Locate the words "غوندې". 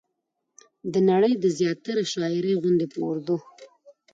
2.61-2.85